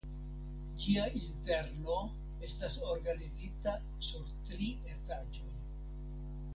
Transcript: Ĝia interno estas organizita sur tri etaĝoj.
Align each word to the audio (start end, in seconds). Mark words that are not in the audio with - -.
Ĝia 0.83 1.03
interno 1.19 1.97
estas 2.49 2.79
organizita 2.95 3.75
sur 4.11 4.35
tri 4.51 4.75
etaĝoj. 4.99 5.49